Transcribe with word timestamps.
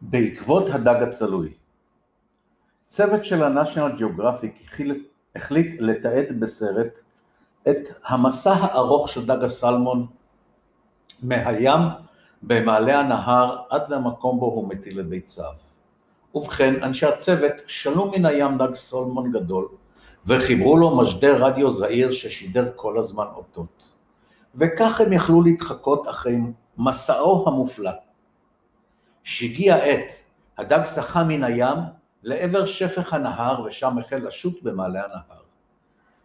בעקבות 0.00 0.70
הדג 0.70 1.02
הצלוי. 1.02 1.52
צוות 2.86 3.24
של 3.24 3.42
ה-National 3.42 3.98
Geographic 3.98 4.82
החליט 5.36 5.76
לתעד 5.80 6.40
בסרט 6.40 6.98
את 7.68 7.88
המסע 8.04 8.52
הארוך 8.52 9.08
של 9.08 9.26
דג 9.26 9.44
הסלמון 9.44 10.06
מהים 11.22 11.80
במעלה 12.42 13.00
הנהר 13.00 13.56
עד 13.70 13.90
למקום 13.90 14.40
בו 14.40 14.46
הוא 14.46 14.68
מטיל 14.68 15.00
את 15.00 15.06
ביציו. 15.06 15.52
ובכן, 16.34 16.82
אנשי 16.82 17.06
הצוות 17.06 17.52
שלו 17.66 18.10
מן 18.10 18.26
הים 18.26 18.58
דג 18.58 18.74
סלמון 18.74 19.32
גדול 19.32 19.68
וחיברו 20.26 20.76
לו 20.76 20.96
משדר 20.96 21.44
רדיו 21.44 21.72
זעיר 21.72 22.12
ששידר 22.12 22.72
כל 22.76 22.98
הזמן 22.98 23.26
אותות. 23.36 23.82
וכך 24.54 25.00
הם 25.00 25.12
יכלו 25.12 25.42
להתחקות 25.42 26.08
אחרי 26.08 26.36
מסעו 26.78 27.44
המופלא. 27.48 27.90
שהגיע 29.26 29.76
עת, 29.76 30.12
הדג 30.58 30.84
שחה 30.84 31.24
מן 31.24 31.44
הים 31.44 31.78
לעבר 32.22 32.66
שפך 32.66 33.12
הנהר 33.12 33.62
ושם 33.64 33.98
החל 33.98 34.16
לשוט 34.16 34.62
במעלה 34.62 35.04
הנהר. 35.04 35.42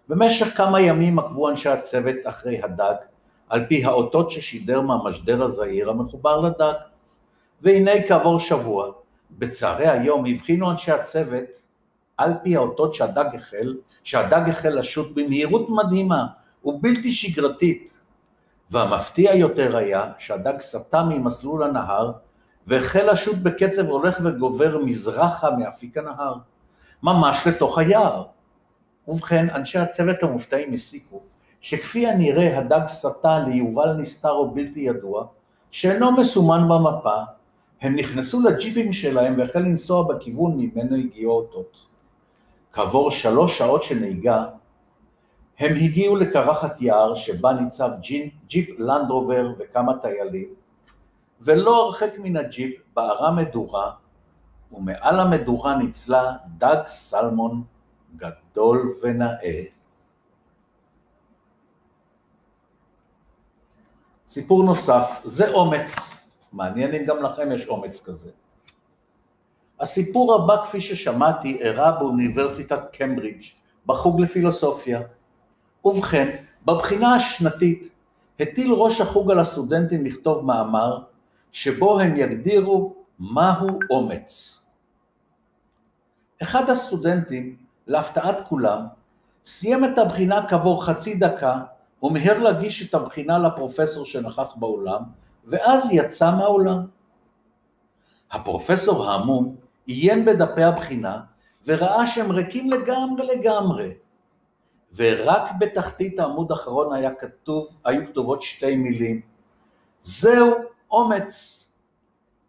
במשך 0.09 0.57
כמה 0.57 0.81
ימים 0.81 1.19
עקבו 1.19 1.49
אנשי 1.49 1.69
הצוות 1.69 2.15
אחרי 2.23 2.61
הדג 2.63 2.93
על 3.49 3.65
פי 3.65 3.85
האותות 3.85 4.31
ששידר 4.31 4.81
מהמשדר 4.81 5.43
הזעיר 5.43 5.89
המחובר 5.89 6.39
לדג. 6.41 6.73
והנה 7.61 7.91
כעבור 8.07 8.39
שבוע, 8.39 8.91
בצהרי 9.31 9.87
היום 9.87 10.25
הבחינו 10.25 10.71
אנשי 10.71 10.91
הצוות 10.91 11.67
על 12.17 12.33
פי 12.43 12.55
האותות 12.55 12.93
שהדג 12.93 13.35
החל, 13.35 13.75
שהדג 14.03 14.49
החל 14.49 14.79
לשוט 14.79 15.11
במהירות 15.15 15.69
מדהימה 15.69 16.25
ובלתי 16.65 17.11
שגרתית. 17.11 18.01
והמפתיע 18.71 19.35
יותר 19.35 19.77
היה 19.77 20.11
שהדג 20.19 20.59
סטה 20.59 21.03
ממסלול 21.03 21.63
הנהר 21.63 22.11
והחל 22.67 23.11
לשוט 23.11 23.35
בקצב 23.37 23.85
הולך 23.85 24.19
וגובר 24.23 24.77
מזרחה 24.77 25.49
מאפיק 25.57 25.97
הנהר, 25.97 26.35
ממש 27.03 27.47
לתוך 27.47 27.77
היער. 27.77 28.23
ובכן, 29.07 29.49
אנשי 29.49 29.77
הצוות 29.77 30.23
המופתעים 30.23 30.73
הסיקו 30.73 31.21
שכפי 31.61 32.07
הנראה 32.07 32.59
הדג 32.59 32.87
סטה 32.87 33.39
ליובל 33.47 33.93
נסתר 33.93 34.31
או 34.31 34.51
בלתי 34.51 34.79
ידוע, 34.79 35.25
שאינו 35.71 36.11
מסומן 36.11 36.67
במפה, 36.69 37.17
הם 37.81 37.95
נכנסו 37.95 38.41
לג'יפים 38.41 38.93
שלהם 38.93 39.35
והחל 39.37 39.59
לנסוע 39.59 40.03
בכיוון 40.03 40.57
ממנו 40.57 40.95
הגיעו 40.95 41.33
אותות. 41.33 41.77
כעבור 42.73 43.11
שלוש 43.11 43.57
שעות 43.57 43.83
של 43.83 43.99
נהיגה, 43.99 44.45
הם 45.59 45.75
הגיעו 45.75 46.15
לקרחת 46.15 46.81
יער 46.81 47.15
שבה 47.15 47.53
ניצב 47.53 47.89
ג'יפ 48.47 48.79
לנדרובר 48.79 49.53
וכמה 49.59 49.93
טיילים, 49.97 50.47
ולא 51.41 51.85
הרחק 51.85 52.11
מן 52.19 52.37
הג'יפ 52.37 52.81
בערה 52.93 53.31
מדורה, 53.31 53.91
ומעל 54.71 55.19
המדורה 55.19 55.75
ניצלה 55.75 56.35
דג 56.57 56.83
סלמון 56.87 57.63
גדול 58.15 58.91
ונאה. 59.03 59.63
סיפור 64.27 64.63
נוסף, 64.63 65.21
זה 65.23 65.51
אומץ, 65.51 65.91
מעניין 66.53 66.93
אם 66.93 67.05
גם 67.05 67.23
לכם 67.23 67.51
יש 67.51 67.67
אומץ 67.67 68.05
כזה. 68.05 68.29
הסיפור 69.79 70.35
הבא, 70.35 70.65
כפי 70.65 70.81
ששמעתי, 70.81 71.57
אירע 71.61 71.91
באוניברסיטת 71.91 72.95
קמברידג' 72.95 73.43
בחוג 73.85 74.21
לפילוסופיה. 74.21 75.01
ובכן, 75.85 76.35
בבחינה 76.65 77.15
השנתית 77.15 77.89
הטיל 78.39 78.73
ראש 78.73 79.01
החוג 79.01 79.31
על 79.31 79.39
הסטודנטים 79.39 80.05
לכתוב 80.05 80.45
מאמר 80.45 81.03
שבו 81.51 81.99
הם 81.99 82.17
יגדירו 82.17 82.93
מהו 83.19 83.79
אומץ. 83.89 84.57
אחד 86.41 86.69
הסטודנטים, 86.69 87.55
להפתעת 87.87 88.47
כולם, 88.47 88.85
סיים 89.45 89.85
את 89.85 89.97
הבחינה 89.97 90.47
כעבור 90.49 90.85
חצי 90.85 91.15
דקה 91.15 91.59
ומיהר 92.03 92.39
להגיש 92.39 92.89
את 92.89 92.93
הבחינה 92.93 93.37
לפרופסור 93.39 94.05
שנכח 94.05 94.55
באולם, 94.55 95.01
ואז 95.45 95.87
יצא 95.91 96.35
מהאולם. 96.35 96.85
הפרופסור 98.31 99.09
ההמום 99.09 99.55
עיין 99.85 100.25
בדפי 100.25 100.63
הבחינה 100.63 101.19
וראה 101.67 102.07
שהם 102.07 102.31
ריקים 102.31 102.69
לגמרי 102.69 103.27
לגמרי, 103.35 103.93
ורק 104.95 105.51
בתחתית 105.59 106.19
העמוד 106.19 106.51
האחרון 106.51 106.93
היה 106.93 107.11
כתוב, 107.15 107.77
היו 107.85 108.07
כתובות 108.07 108.41
שתי 108.41 108.75
מילים, 108.75 109.21
זהו 110.01 110.53
אומץ. 110.91 111.57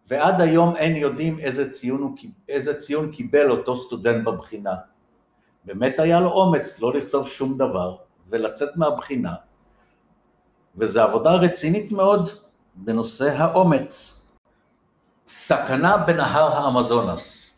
ועד 0.06 0.40
היום 0.40 0.76
אין 0.76 0.96
יודעים 0.96 1.38
איזה 1.38 1.70
ציון, 1.70 2.02
הוא, 2.02 2.16
איזה 2.48 2.80
ציון 2.80 3.12
קיבל 3.12 3.50
אותו 3.50 3.76
סטודנט 3.76 4.24
בבחינה. 4.24 4.74
באמת 5.64 5.98
היה 5.98 6.20
לו 6.20 6.30
אומץ 6.30 6.80
לא 6.80 6.92
לכתוב 6.92 7.28
שום 7.28 7.58
דבר 7.58 7.96
ולצאת 8.28 8.76
מהבחינה, 8.76 9.34
וזו 10.76 11.02
עבודה 11.02 11.34
רצינית 11.34 11.92
מאוד 11.92 12.28
בנושא 12.74 13.30
האומץ. 13.38 14.18
סכנה 15.26 15.96
בנהר 15.96 16.52
האמזונס. 16.56 17.48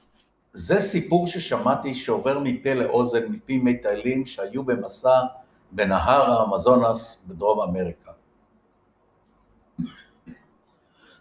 זה 0.52 0.80
סיפור 0.80 1.26
ששמעתי 1.26 1.94
שעובר 1.94 2.38
מפה 2.38 2.74
לאוזן 2.74 3.26
מפי 3.28 3.58
מטיילים 3.58 4.26
שהיו 4.26 4.64
במסע 4.64 5.20
בנהר 5.72 6.32
האמזונס 6.32 7.26
בדרום 7.28 7.60
אמריקה. 7.60 8.10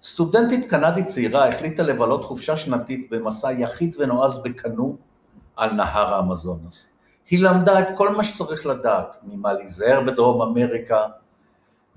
סטודנטית 0.03 0.69
קנדית 0.69 1.08
צעירה 1.08 1.50
החליטה 1.50 1.84
לבלות 1.84 2.25
חופשה 2.25 2.58
שנתית 2.58 3.08
במסע 3.12 3.52
יחיד 3.52 3.96
ונועז 4.00 4.44
בקנו 4.44 4.97
על 5.56 5.72
נהר 5.72 6.14
האמזונס. 6.14 6.97
היא 7.30 7.40
למדה 7.40 7.80
את 7.80 7.88
כל 7.97 8.16
מה 8.16 8.24
שצריך 8.24 8.66
לדעת, 8.66 9.18
ממה 9.24 9.53
להיזהר 9.53 10.02
בדרום 10.02 10.42
אמריקה 10.42 11.06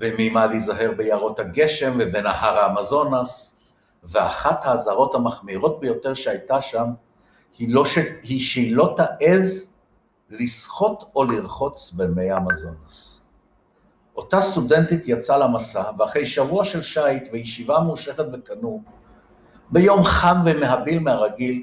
וממה 0.00 0.46
להיזהר 0.46 0.92
ביערות 0.96 1.38
הגשם 1.38 1.92
ובנהר 1.98 2.58
האמזונס, 2.58 3.60
ואחת 4.04 4.60
האזהרות 4.64 5.14
המחמירות 5.14 5.80
ביותר 5.80 6.14
שהייתה 6.14 6.60
שם 6.62 6.86
היא, 7.58 7.74
לא 7.74 7.86
ש... 7.86 7.98
היא 8.22 8.40
שהיא 8.40 8.76
לא 8.76 8.96
תעז 8.96 9.76
לשחות 10.30 11.10
או 11.16 11.24
לרחוץ 11.24 11.92
במי 11.92 12.30
האמזונס. 12.30 13.25
אותה 14.16 14.40
סטודנטית 14.40 15.02
יצאה 15.06 15.38
למסע, 15.38 15.82
ואחרי 15.98 16.26
שבוע 16.26 16.64
של 16.64 16.82
שיט 16.82 17.28
וישיבה 17.32 17.78
מושכת 17.78 18.24
בקנו, 18.24 18.82
ביום 19.70 20.04
חם 20.04 20.36
ומהביל 20.44 20.98
מהרגיל, 20.98 21.62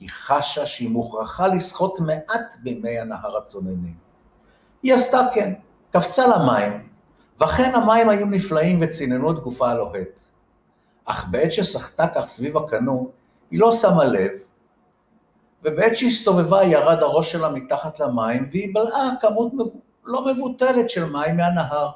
היא 0.00 0.08
חשה 0.10 0.66
שהיא 0.66 0.90
מוכרחה 0.90 1.46
לשחות 1.46 2.00
מעט 2.00 2.56
במי 2.62 2.98
הנהר 2.98 3.36
הצוננים. 3.36 3.94
היא 4.82 4.94
עשתה 4.94 5.20
כן, 5.34 5.52
קפצה 5.90 6.26
למים, 6.26 6.88
ואכן 7.40 7.74
המים 7.74 8.08
היו 8.08 8.26
נפלאים 8.26 8.78
וציננו 8.82 9.32
את 9.32 9.36
גופה 9.38 9.70
הלוהט. 9.70 10.22
אך 11.04 11.28
בעת 11.30 11.52
ששחתה 11.52 12.08
כך 12.14 12.28
סביב 12.28 12.56
הקנו, 12.56 13.10
היא 13.50 13.60
לא 13.60 13.72
שמה 13.72 14.04
לב, 14.04 14.30
ובעת 15.62 15.96
שהסתובבה 15.96 16.64
ירד 16.64 16.98
הראש 17.02 17.32
שלה 17.32 17.48
מתחת 17.48 18.00
למים, 18.00 18.46
והיא 18.50 18.74
בלעה 18.74 19.10
כמות 19.20 19.52
לא 20.04 20.26
מבוטלת 20.26 20.90
של 20.90 21.04
מים 21.04 21.36
מהנהר. 21.36 21.90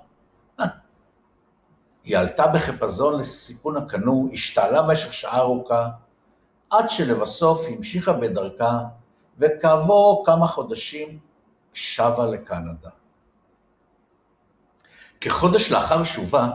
היא 2.04 2.18
עלתה 2.18 2.46
בחיפזון 2.46 3.20
לסיפון 3.20 3.76
הקנו, 3.76 4.28
השתעלה 4.32 4.82
במשך 4.82 5.12
שעה 5.12 5.38
ארוכה, 5.38 5.88
עד 6.70 6.90
שלבסוף 6.90 7.66
המשיכה 7.68 8.12
בדרכה, 8.12 8.80
וכעבור 9.38 10.22
כמה 10.26 10.46
חודשים 10.46 11.18
שבה 11.74 12.26
לקנדה. 12.26 12.90
כחודש 15.20 15.72
לאחר 15.72 16.04
שובה, 16.04 16.50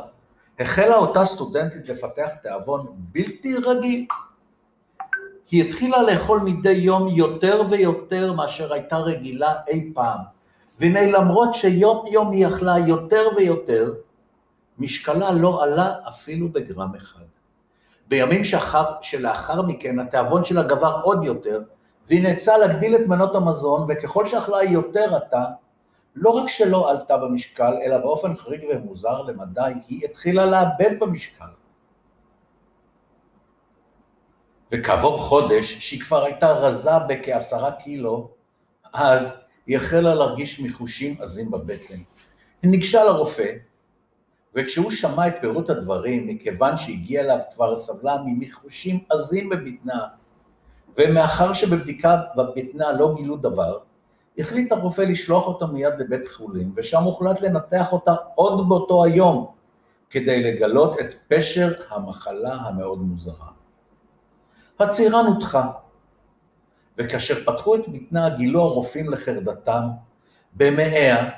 החלה 0.60 0.96
אותה 0.96 1.26
סטודנטית 1.26 1.90
לפתח 1.90 2.30
תיאבון 2.42 2.88
בלתי 2.96 3.56
רגיל. 3.56 4.08
היא 5.52 5.64
התחילה 5.64 6.02
לאכול 6.02 6.40
מדי 6.40 6.72
יום 6.72 7.08
יותר 7.08 7.62
ויותר 7.70 8.34
מאשר 8.34 8.74
הייתה 8.74 8.98
רגילה 8.98 9.54
אי 9.68 9.92
פעם. 9.94 10.20
והנה 10.82 11.06
למרות 11.06 11.54
שיום 11.54 12.06
יום 12.08 12.32
היא 12.32 12.48
אכלה 12.48 12.80
יותר 12.80 13.28
ויותר, 13.38 13.94
משקלה 14.78 15.32
לא 15.32 15.64
עלה 15.64 15.94
אפילו 16.08 16.50
בגרם 16.50 16.96
אחד. 16.96 17.24
בימים 18.08 18.44
שאחר, 18.44 18.86
שלאחר 19.02 19.62
מכן 19.62 20.00
התיאבון 20.00 20.44
שלה 20.44 20.64
גבר 20.64 21.00
עוד 21.04 21.24
יותר, 21.24 21.62
והיא 22.08 22.24
נאצלה 22.24 22.58
להגדיל 22.58 22.96
את 22.96 23.08
מנות 23.08 23.36
המזון, 23.36 23.86
וככל 23.90 24.26
שאכלה 24.26 24.64
יותר 24.64 25.16
עתה, 25.16 25.46
לא 26.16 26.30
רק 26.30 26.50
שלא 26.50 26.90
עלתה 26.92 27.18
במשקל, 27.18 27.74
אלא 27.86 27.98
באופן 27.98 28.36
חריג 28.36 28.62
ומוזר 28.70 29.22
למדי, 29.22 29.74
היא 29.88 30.06
התחילה 30.06 30.46
לאבד 30.46 31.00
במשקל. 31.00 31.46
וכעבור 34.72 35.18
חודש, 35.18 35.74
שהיא 35.74 36.02
כבר 36.02 36.24
הייתה 36.24 36.52
רזה 36.52 37.00
בכעשרה 37.08 37.72
קילו, 37.72 38.30
אז 38.94 39.42
היא 39.72 39.78
החלה 39.78 40.16
להרגיש 40.16 40.60
מיחושים 40.60 41.16
עזים 41.22 41.52
בבטן. 41.52 41.96
היא 42.62 42.72
ניגשה 42.72 43.04
לרופא, 43.04 43.52
וכשהוא 44.56 44.92
שמע 44.92 45.28
את 45.28 45.34
פירוט 45.42 45.70
הדברים, 45.70 46.28
מכיוון 46.28 46.78
שהגיע 46.78 47.22
אליו 47.22 47.40
כבר 47.56 47.76
סבלה 47.76 48.18
ממיחושים 48.26 49.00
עזים 49.10 49.50
בבטנה, 49.50 50.04
ומאחר 50.98 51.54
שבבדיקה 51.54 52.22
בבטנה 52.36 52.92
לא 52.92 53.16
גילו 53.16 53.38
דבר, 53.38 53.78
החליט 54.38 54.72
הרופא 54.72 55.02
לשלוח 55.02 55.48
אותה 55.48 55.66
מיד 55.66 55.94
לבית 56.00 56.28
חולים, 56.28 56.72
ושם 56.76 57.04
הוחלט 57.04 57.42
לנתח 57.42 57.94
אותה 57.94 58.16
עוד 58.36 58.70
באותו 58.70 59.04
היום, 59.04 59.48
כדי 60.10 60.44
לגלות 60.44 61.00
את 61.00 61.16
פשר 61.28 61.74
המחלה 61.90 62.54
המאוד 62.54 63.02
מוזרה. 63.02 63.48
הצעירה 64.80 65.22
נותחה, 65.22 65.72
וכאשר 67.02 67.36
פתחו 67.46 67.76
את 67.76 67.82
בטנה 67.88 68.30
גילו 68.30 68.62
הרופאים 68.62 69.10
לחרדתם, 69.10 69.84
במאיה 70.54 71.30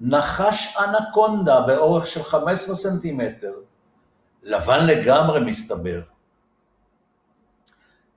נחש 0.00 0.76
אנקונדה 0.76 1.60
באורך 1.66 2.06
של 2.06 2.22
15 2.22 2.74
סנטימטר, 2.74 3.52
לבן 4.42 4.86
לגמרי 4.86 5.40
מסתבר. 5.40 6.00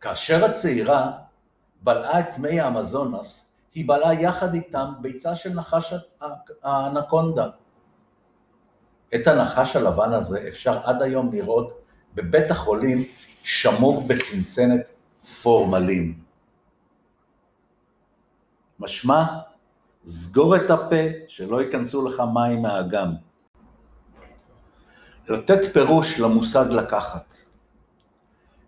כאשר 0.02 0.46
הצעירה 0.46 1.12
בלעה 1.82 2.20
את 2.20 2.38
מי 2.38 2.60
האמזונס, 2.60 3.56
היא 3.74 3.88
בלעה 3.88 4.22
יחד 4.22 4.54
איתם 4.54 4.94
ביצה 5.02 5.36
של 5.36 5.54
נחש 5.54 5.94
האנקונדה. 6.64 7.48
את 9.16 9.28
הנחש 9.28 9.76
הלבן 9.76 10.14
הזה 10.14 10.48
אפשר 10.48 10.80
עד 10.84 11.02
היום 11.02 11.34
לראות 11.34 11.82
בבית 12.16 12.52
החולים 12.52 13.04
שמור 13.44 14.02
בצנצנת 14.08 14.82
פורמלין. 15.44 16.25
משמע, 18.80 19.26
סגור 20.06 20.56
את 20.56 20.72
הפה, 20.72 21.06
שלא 21.28 21.62
ייכנסו 21.62 22.06
לך 22.06 22.24
מים 22.34 22.62
מהאגם. 22.62 23.14
לתת 25.30 25.74
פירוש 25.74 26.20
למושג 26.20 26.66
לקחת. 26.70 27.34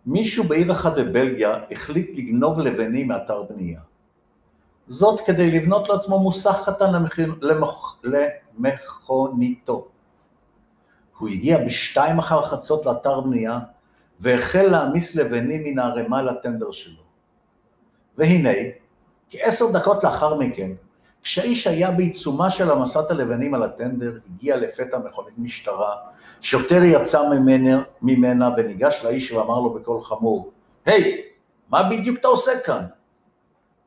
מישהו 0.06 0.44
בעיר 0.44 0.72
אחת 0.72 0.94
בבלגיה 0.98 1.60
החליט 1.72 2.10
לגנוב 2.18 2.60
לבנים 2.60 3.08
מאתר 3.08 3.44
בנייה. 3.44 3.82
זאת 4.88 5.22
כדי 5.22 5.52
לבנות 5.52 5.90
לעצמו 5.90 6.20
מוסך 6.20 6.62
קטן 6.66 6.92
למכ... 7.42 8.00
למכוניתו. 8.58 9.88
הוא 11.18 11.30
הגיע 11.30 11.66
בשתיים 11.66 12.20
אחר 12.20 12.42
חצות 12.42 12.86
לאתר 12.86 13.22
בנייה 13.22 13.60
והחל 14.20 14.68
להעמיס 14.72 15.16
לבנים 15.16 15.64
מן 15.64 15.80
הערימה 15.80 16.22
לטנדר 16.22 16.72
שלו. 16.72 17.04
והנה, 18.18 18.58
כעשר 19.30 19.66
דקות 19.74 20.04
לאחר 20.04 20.36
מכן, 20.36 20.72
כשהאיש 21.24 21.68
היה 21.68 21.92
בעיצומה 21.92 22.52
של 22.52 22.72
המסת 22.72 23.12
הלבנים 23.12 23.54
על 23.54 23.64
הטנדר, 23.64 24.18
הגיע 24.30 24.56
לפתע 24.56 24.98
מכונית 24.98 25.34
משטרה, 25.38 25.96
שוטר 26.42 26.84
יצא 26.84 27.30
ממנה, 27.30 27.84
ממנה 28.02 28.50
וניגש 28.58 29.06
לאיש 29.06 29.32
ואמר 29.32 29.60
לו 29.60 29.74
בקול 29.74 30.02
חמור, 30.02 30.52
היי, 30.86 31.04
hey, 31.04 31.22
מה 31.70 31.90
בדיוק 31.90 32.20
אתה 32.20 32.28
עושה 32.28 32.52
כאן? 32.66 32.84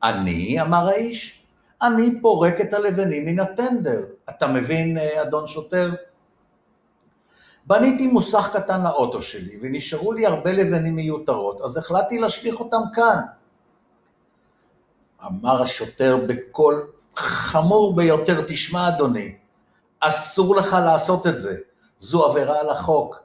אני, 0.03 0.61
אמר 0.61 0.87
האיש, 0.87 1.43
אני 1.81 2.21
פורק 2.21 2.61
את 2.61 2.73
הלבנים 2.73 3.25
מן 3.25 3.39
הטנדר. 3.39 4.05
אתה 4.29 4.47
מבין, 4.47 4.97
אה, 4.97 5.21
אדון 5.21 5.47
שוטר? 5.47 5.89
בניתי 7.65 8.07
מוסך 8.07 8.49
קטן 8.53 8.83
לאוטו 8.83 9.21
שלי, 9.21 9.59
ונשארו 9.61 10.13
לי 10.13 10.25
הרבה 10.25 10.51
לבנים 10.51 10.95
מיותרות, 10.95 11.61
אז 11.61 11.77
החלטתי 11.77 12.19
להשליך 12.19 12.59
אותם 12.59 12.81
כאן. 12.93 13.19
אמר 15.25 15.61
השוטר 15.61 16.17
בקול 16.27 16.87
חמור 17.15 17.95
ביותר, 17.95 18.45
תשמע 18.47 18.87
אדוני, 18.87 19.35
אסור 19.99 20.55
לך 20.55 20.73
לעשות 20.73 21.27
את 21.27 21.39
זה, 21.39 21.57
זו 21.99 22.25
עבירה 22.25 22.59
על 22.59 22.69
החוק. 22.69 23.19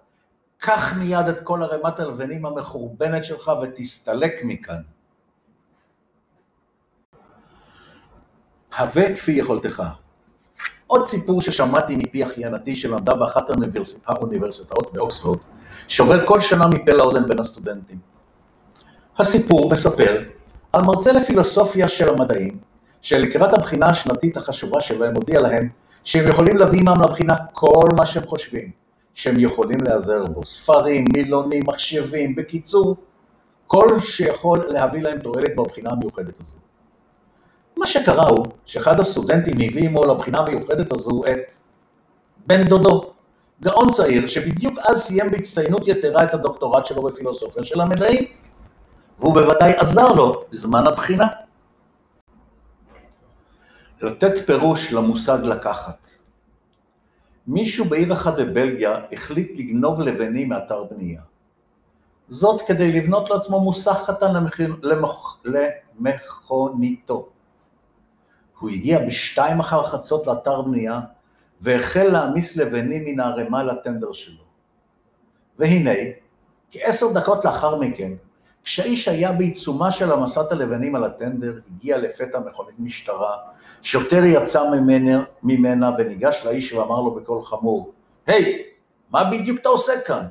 קח 0.59 0.95
מיד 0.97 1.27
את 1.29 1.43
כל 1.45 1.63
ערימת 1.63 2.01
הלבנים 2.01 2.47
המחורבנת 2.47 3.25
שלך 3.25 3.53
ותסתלק 3.63 4.33
מכאן. 4.45 4.81
הווה 8.79 9.15
כפי 9.15 9.33
יכולתך. 9.33 9.83
עוד 10.87 11.05
סיפור 11.05 11.41
ששמעתי 11.41 11.97
מפי 11.97 12.25
אחיינתי 12.25 12.77
שלמדה 12.77 13.15
באחת 13.15 13.45
האוניברסיטאות 14.07 14.93
באוקספורד, 14.93 15.39
שעובר 15.89 16.27
כל 16.27 16.41
שנה 16.41 16.67
מפה 16.69 16.93
לאוזן 16.93 17.29
בין 17.29 17.41
הסטודנטים. 17.41 17.99
הסיפור 19.19 19.71
מספר 19.71 20.23
על 20.77 20.83
מרצה 20.83 21.13
לפילוסופיה 21.13 21.89
של 21.89 22.09
המדעים, 22.09 22.59
שלקראת 23.01 23.55
הבחינה 23.55 23.87
השנתית 23.87 24.37
החשובה 24.37 24.81
שלהם 24.81 25.15
הודיע 25.15 25.41
להם 25.41 25.69
שהם 26.05 26.29
יכולים 26.29 26.57
להביא 26.57 26.81
עמם 26.81 27.03
לבחינה 27.03 27.35
כל 27.53 27.89
מה 27.97 28.07
שהם 28.07 28.27
חושבים, 28.27 28.71
שהם 29.15 29.41
יכולים 29.41 29.79
להיעזר 29.83 30.27
בו, 30.27 30.45
ספרים, 30.45 31.05
מילונים, 31.13 31.63
מחשבים, 31.67 32.35
בקיצור, 32.35 32.97
כל 33.67 34.01
שיכול 34.01 34.65
להביא 34.69 35.03
להם 35.03 35.19
תועלת 35.19 35.57
בבחינה 35.57 35.91
המיוחדת 35.91 36.41
הזו. 36.41 36.57
מה 37.77 37.87
שקרה 37.87 38.29
הוא 38.29 38.47
שאחד 38.67 39.01
הסטודנטים 39.01 39.55
הביא 39.55 39.89
עמו 39.89 40.05
לבחינה 40.05 40.39
המיוחדת 40.39 40.93
הזו 40.93 41.23
את 41.25 41.53
בן 42.47 42.65
דודו, 42.65 43.13
גאון 43.63 43.91
צעיר 43.91 44.27
שבדיוק 44.27 44.79
אז 44.79 45.03
סיים 45.03 45.31
בהצטיינות 45.31 45.89
יתרה 45.89 46.25
את 46.25 46.35
הדוקטורט 46.35 46.87
שלו 46.87 47.03
בפילוסופיה 47.03 47.65
של 47.65 47.81
המדעים, 47.81 48.25
והוא 49.19 49.35
בוודאי 49.35 49.73
עזר 49.77 50.13
לו 50.13 50.45
בזמן 50.51 50.87
הבחינה. 50.87 51.27
לתת 54.03 54.47
פירוש 54.47 54.93
למושג 54.93 55.39
לקחת. 55.43 56.07
מישהו 57.47 57.85
בעיר 57.85 58.13
אחת 58.13 58.35
בבלגיה 58.35 59.01
החליט 59.13 59.59
לגנוב 59.59 60.01
לבנים 60.01 60.49
מאתר 60.49 60.85
בנייה. 60.85 61.23
זאת 62.29 62.63
כדי 62.63 62.93
לבנות 62.93 63.31
לעצמו 63.31 63.61
מוסך 63.61 64.03
קטן 64.07 64.35
למכ... 64.83 65.41
למכוניתו. 65.45 67.29
הוא 68.59 68.71
הגיע 68.71 69.07
בשתיים 69.07 69.61
אחר 69.61 69.83
חצות 69.83 70.27
לאתר 70.27 70.63
בנייה 70.63 71.01
והחל 71.61 72.09
להעמיס 72.13 72.57
לבנים 72.57 73.05
מן 73.05 73.21
הערימה 73.21 73.63
לטנדר 73.63 74.13
שלו. 74.13 74.45
והנה, 75.59 75.91
כעשר 76.71 77.07
דקות 77.15 77.45
לאחר 77.45 77.77
מכן, 77.77 78.13
כשהאיש 78.67 79.09
היה 79.09 79.33
בעיצומה 79.33 79.93
של 79.93 80.13
המסת 80.13 80.53
הלבנים 80.53 80.95
על 80.95 81.05
הטנדר, 81.05 81.59
הגיע 81.69 81.99
לפתע 81.99 82.39
מכונית 82.39 82.75
משטרה, 82.79 83.37
שוטר 83.83 84.25
יצא 84.25 84.71
ממנה, 84.71 85.25
ממנה 85.43 85.91
וניגש 85.99 86.43
לאיש 86.47 86.73
ואמר 86.73 87.01
לו 87.01 87.15
בקול 87.15 87.43
חמור, 87.43 87.93
היי, 88.27 88.45
hey, 88.45 88.63
מה 89.11 89.31
בדיוק 89.31 89.61
אתה 89.61 89.69
עושה 89.69 89.93
כאן? 90.07 90.27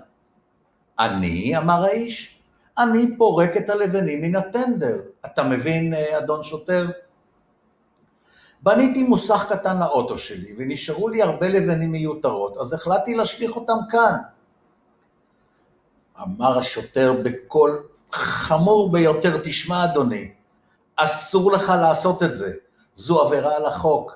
אני, 0.99 1.57
אמר 1.57 1.83
האיש, 1.83 2.41
אני 2.77 3.17
פורק 3.17 3.57
את 3.57 3.69
הלבנים 3.69 4.21
מן 4.21 4.35
הטנדר. 4.35 5.01
אתה 5.25 5.43
מבין, 5.43 5.93
אה, 5.93 6.17
אדון 6.17 6.43
שוטר? 6.43 6.85
בניתי 8.61 9.03
מוסך 9.03 9.45
קטן 9.49 9.79
לאוטו 9.79 10.17
שלי, 10.17 10.55
ונשארו 10.57 11.09
לי 11.09 11.21
הרבה 11.21 11.49
לבנים 11.49 11.91
מיותרות, 11.91 12.57
אז 12.57 12.73
החלטתי 12.73 13.15
להשליך 13.15 13.55
אותם 13.55 13.77
כאן. 13.89 14.15
אמר 16.21 16.57
השוטר 16.57 17.13
בקול 17.23 17.94
חמור 18.15 18.91
ביותר, 18.91 19.41
תשמע 19.43 19.83
אדוני, 19.83 20.31
אסור 20.95 21.51
לך 21.51 21.69
לעשות 21.69 22.23
את 22.23 22.35
זה, 22.35 22.53
זו 22.95 23.21
עבירה 23.21 23.55
על 23.55 23.65
החוק. 23.65 24.15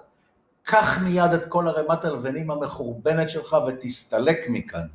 קח 0.63 0.99
מיד 1.03 1.31
את 1.33 1.49
כל 1.49 1.67
ערימת 1.67 2.05
הלבנים 2.05 2.51
המחורבנת 2.51 3.29
שלך 3.29 3.57
ותסתלק 3.67 4.45
מכאן. 4.49 4.87